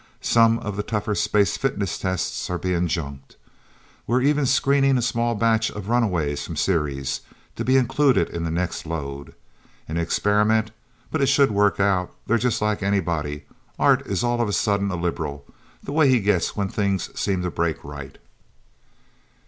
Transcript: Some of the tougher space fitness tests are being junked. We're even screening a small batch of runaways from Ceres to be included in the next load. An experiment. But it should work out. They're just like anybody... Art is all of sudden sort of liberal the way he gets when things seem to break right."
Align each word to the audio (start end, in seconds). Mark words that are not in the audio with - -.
Some 0.23 0.57
of 0.57 0.77
the 0.77 0.81
tougher 0.81 1.13
space 1.13 1.57
fitness 1.57 1.99
tests 1.99 2.49
are 2.49 2.57
being 2.57 2.87
junked. 2.87 3.35
We're 4.07 4.23
even 4.23 4.47
screening 4.47 4.97
a 4.97 5.01
small 5.03 5.35
batch 5.35 5.69
of 5.69 5.89
runaways 5.89 6.43
from 6.43 6.55
Ceres 6.55 7.21
to 7.55 7.63
be 7.63 7.77
included 7.77 8.27
in 8.27 8.43
the 8.43 8.49
next 8.49 8.87
load. 8.87 9.35
An 9.87 9.97
experiment. 9.97 10.71
But 11.11 11.21
it 11.21 11.27
should 11.27 11.51
work 11.51 11.79
out. 11.79 12.15
They're 12.25 12.39
just 12.39 12.63
like 12.63 12.81
anybody... 12.81 13.45
Art 13.77 14.01
is 14.07 14.23
all 14.23 14.41
of 14.41 14.55
sudden 14.55 14.87
sort 14.87 14.97
of 14.97 15.03
liberal 15.03 15.45
the 15.83 15.93
way 15.93 16.09
he 16.09 16.19
gets 16.19 16.55
when 16.55 16.67
things 16.69 17.11
seem 17.13 17.43
to 17.43 17.51
break 17.51 17.83
right." 17.83 18.17